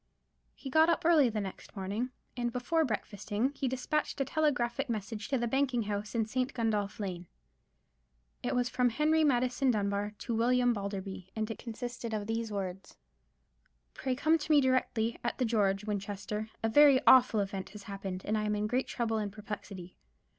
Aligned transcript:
He 0.55 0.71
got 0.71 0.89
up 0.89 1.05
early 1.05 1.29
the 1.29 1.39
next 1.39 1.75
morning, 1.75 2.09
and 2.35 2.51
before 2.51 2.83
breakfasting 2.83 3.51
he 3.53 3.67
despatched 3.67 4.19
a 4.19 4.25
telegraphic 4.25 4.89
message 4.89 5.27
to 5.27 5.37
the 5.37 5.45
banking 5.47 5.83
house 5.83 6.15
in 6.15 6.25
St. 6.25 6.55
Gundolph 6.55 6.99
Lane. 6.99 7.27
It 8.41 8.55
was 8.55 8.67
from 8.67 8.89
Henry 8.89 9.23
Maddison 9.23 9.69
Dunbar 9.69 10.15
to 10.17 10.33
William 10.33 10.73
Balderby, 10.73 11.29
and 11.35 11.51
it 11.51 11.59
consisted 11.59 12.15
of 12.15 12.25
these 12.25 12.51
words:— 12.51 12.97
"_Pray 13.93 14.17
come 14.17 14.39
to 14.39 14.51
me 14.51 14.59
directly, 14.59 15.19
at 15.23 15.37
the 15.37 15.45
George, 15.45 15.85
Winchester. 15.85 16.49
A 16.63 16.67
very 16.69 16.99
awful 17.05 17.39
event 17.39 17.69
has 17.69 17.83
happened; 17.83 18.23
and 18.25 18.35
I 18.39 18.45
am 18.45 18.55
in 18.55 18.65
great 18.65 18.87
trouble 18.87 19.19
and 19.19 19.31
perplexity. 19.31 19.97